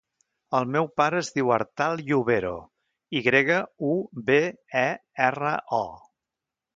[0.59, 2.53] El meu pare es diu Artal Yubero:
[3.19, 3.57] i grega,
[3.89, 3.93] u,
[4.31, 4.39] be,
[4.85, 4.87] e,
[5.27, 5.83] erra, o.